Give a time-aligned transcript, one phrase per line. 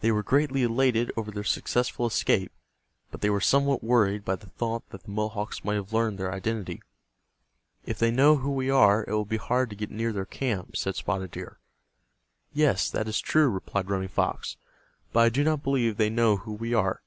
[0.00, 2.50] They were greatly elated over their successful escape,
[3.12, 6.32] but they were somewhat worried by the thought that the Mohawks might have learned their
[6.32, 6.82] identity.
[7.84, 10.76] "If they know who we are, it will be hard to get near their camp,"
[10.76, 11.60] said Spotted Deer.
[12.54, 14.56] "Yes, that is true," replied Running Fox.
[15.12, 17.02] "But I do not believe they know who we are.